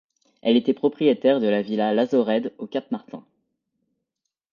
Elle 0.41 0.57
était 0.57 0.73
propriétaire 0.73 1.39
de 1.39 1.45
la 1.45 1.61
villa 1.61 1.93
La 1.93 2.07
Zoraide 2.07 2.53
au 2.57 2.65
Cap 2.65 2.89
Martin. 2.89 3.23